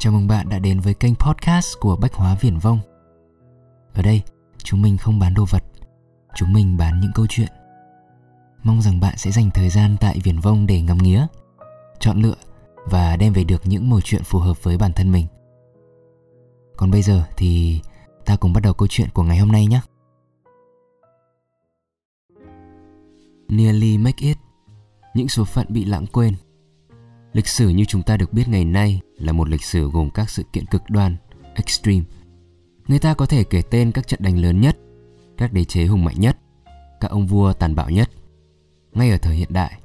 [0.00, 2.78] Chào mừng bạn đã đến với kênh podcast của Bách Hóa Viển Vông.
[3.94, 4.22] Ở đây,
[4.58, 5.64] chúng mình không bán đồ vật,
[6.34, 7.48] chúng mình bán những câu chuyện.
[8.62, 11.26] Mong rằng bạn sẽ dành thời gian tại Viển Vông để ngắm nghía,
[11.98, 12.34] chọn lựa
[12.84, 15.26] và đem về được những mẩu chuyện phù hợp với bản thân mình.
[16.76, 17.80] Còn bây giờ thì
[18.24, 19.80] ta cùng bắt đầu câu chuyện của ngày hôm nay nhé.
[23.48, 24.38] Nearly Make It
[25.14, 26.34] Những số phận bị lãng quên
[27.32, 30.30] Lịch sử như chúng ta được biết ngày nay là một lịch sử gồm các
[30.30, 31.16] sự kiện cực đoan,
[31.54, 32.04] extreme.
[32.88, 34.78] Người ta có thể kể tên các trận đánh lớn nhất,
[35.38, 36.38] các đế chế hùng mạnh nhất,
[37.00, 38.10] các ông vua tàn bạo nhất.
[38.92, 39.80] Ngay ở thời hiện đại,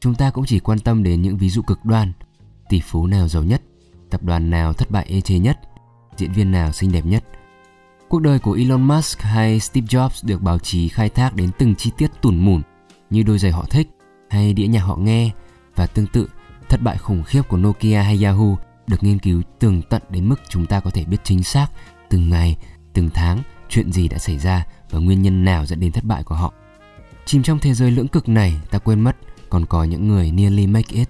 [0.00, 2.12] chúng ta cũng chỉ quan tâm đến những ví dụ cực đoan,
[2.68, 3.62] tỷ phú nào giàu nhất,
[4.10, 5.58] tập đoàn nào thất bại ê chề nhất,
[6.16, 7.24] diễn viên nào xinh đẹp nhất.
[8.08, 11.74] Cuộc đời của Elon Musk hay Steve Jobs được báo chí khai thác đến từng
[11.74, 12.62] chi tiết tủn mủn
[13.10, 13.88] như đôi giày họ thích
[14.30, 15.30] hay đĩa nhạc họ nghe
[15.74, 16.28] và tương tự
[16.70, 18.56] thất bại khủng khiếp của Nokia hay Yahoo
[18.86, 21.66] được nghiên cứu tường tận đến mức chúng ta có thể biết chính xác
[22.08, 22.56] từng ngày,
[22.92, 26.24] từng tháng chuyện gì đã xảy ra và nguyên nhân nào dẫn đến thất bại
[26.24, 26.52] của họ.
[27.26, 29.16] Chìm trong thế giới lưỡng cực này, ta quên mất
[29.48, 31.08] còn có những người nearly make it,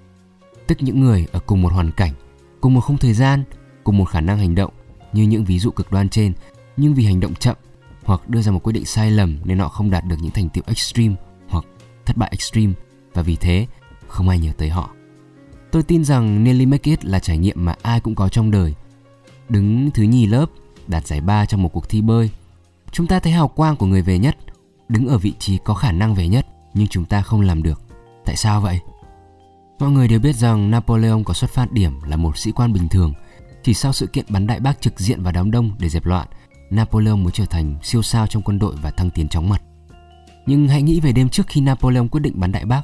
[0.67, 2.13] tức những người ở cùng một hoàn cảnh,
[2.61, 3.45] cùng một không thời gian,
[3.85, 4.73] cùng một khả năng hành động
[5.13, 6.33] như những ví dụ cực đoan trên,
[6.77, 7.57] nhưng vì hành động chậm
[8.05, 10.49] hoặc đưa ra một quyết định sai lầm nên họ không đạt được những thành
[10.49, 11.15] tựu extreme
[11.49, 11.65] hoặc
[12.07, 12.73] thất bại extreme
[13.15, 13.67] và vì thế
[14.09, 14.91] không ai nhớ tới họ.
[15.73, 18.75] Tôi tin rằng Nearly Make It là trải nghiệm mà ai cũng có trong đời.
[19.49, 20.47] Đứng thứ nhì lớp,
[20.87, 22.31] đạt giải ba trong một cuộc thi bơi.
[22.93, 24.37] Chúng ta thấy hào quang của người về nhất,
[24.89, 27.83] đứng ở vị trí có khả năng về nhất, nhưng chúng ta không làm được.
[28.25, 28.81] Tại sao vậy?
[29.79, 32.89] Mọi người đều biết rằng Napoleon có xuất phát điểm là một sĩ quan bình
[32.89, 33.13] thường.
[33.63, 36.29] Chỉ sau sự kiện bắn đại bác trực diện vào đám đông để dẹp loạn,
[36.71, 39.63] Napoleon muốn trở thành siêu sao trong quân đội và thăng tiến chóng mặt.
[40.47, 42.83] Nhưng hãy nghĩ về đêm trước khi Napoleon quyết định bắn đại bác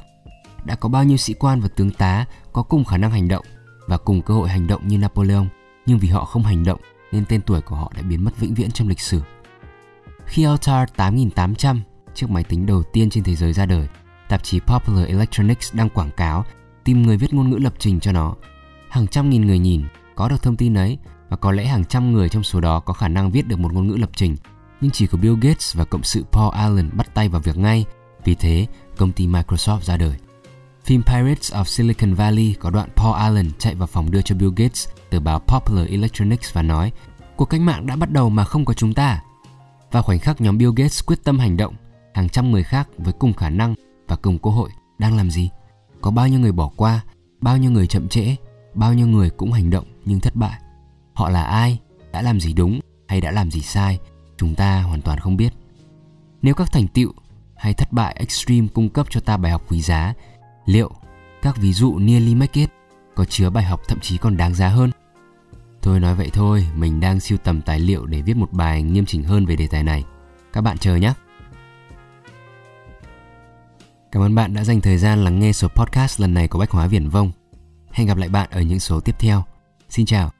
[0.67, 3.45] đã có bao nhiêu sĩ quan và tướng tá có cùng khả năng hành động
[3.87, 5.45] và cùng cơ hội hành động như Napoleon,
[5.85, 6.79] nhưng vì họ không hành động
[7.11, 9.21] nên tên tuổi của họ đã biến mất vĩnh viễn trong lịch sử.
[10.25, 11.81] Khi Altair 8800,
[12.15, 13.87] chiếc máy tính đầu tiên trên thế giới ra đời,
[14.29, 16.45] tạp chí Popular Electronics đang quảng cáo
[16.83, 18.35] tìm người viết ngôn ngữ lập trình cho nó.
[18.89, 19.83] Hàng trăm nghìn người nhìn,
[20.15, 20.97] có được thông tin ấy
[21.29, 23.73] và có lẽ hàng trăm người trong số đó có khả năng viết được một
[23.73, 24.35] ngôn ngữ lập trình,
[24.81, 27.85] nhưng chỉ có Bill Gates và cộng sự Paul Allen bắt tay vào việc ngay.
[28.23, 30.15] Vì thế, công ty Microsoft ra đời.
[30.87, 34.51] Phim Pirates of Silicon Valley có đoạn Paul Allen chạy vào phòng đưa cho Bill
[34.55, 36.91] Gates tờ báo Popular Electronics và nói
[37.35, 39.23] Cuộc cách mạng đã bắt đầu mà không có chúng ta.
[39.91, 41.75] Vào khoảnh khắc nhóm Bill Gates quyết tâm hành động,
[42.13, 43.75] hàng trăm người khác với cùng khả năng
[44.07, 45.49] và cùng cơ hội đang làm gì?
[46.01, 47.03] Có bao nhiêu người bỏ qua,
[47.41, 48.35] bao nhiêu người chậm trễ,
[48.73, 50.61] bao nhiêu người cũng hành động nhưng thất bại.
[51.13, 51.79] Họ là ai,
[52.11, 53.99] đã làm gì đúng hay đã làm gì sai,
[54.37, 55.53] chúng ta hoàn toàn không biết.
[56.41, 57.11] Nếu các thành tựu
[57.55, 60.13] hay thất bại extreme cung cấp cho ta bài học quý giá
[60.67, 60.91] liệu
[61.41, 62.69] các ví dụ nearly make it
[63.15, 64.91] có chứa bài học thậm chí còn đáng giá hơn
[65.87, 69.05] Thôi nói vậy thôi, mình đang siêu tầm tài liệu để viết một bài nghiêm
[69.05, 70.03] chỉnh hơn về đề tài này.
[70.53, 71.13] Các bạn chờ nhé.
[74.11, 76.71] Cảm ơn bạn đã dành thời gian lắng nghe số podcast lần này của Bách
[76.71, 77.31] Hóa Viển Vông.
[77.91, 79.43] Hẹn gặp lại bạn ở những số tiếp theo.
[79.89, 80.36] Xin chào.